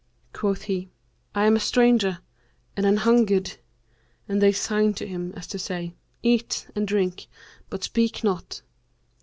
[0.33, 0.89] Quoth he,
[1.35, 2.21] 'I am a stranger
[2.75, 3.57] and anhungered;'
[4.27, 5.93] and they signed to him, as to say,
[6.23, 7.27] 'Eat and drink,
[7.69, 8.63] but speak not.'